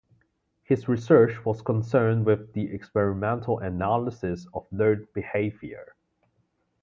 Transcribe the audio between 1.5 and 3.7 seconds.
concerned with the experimental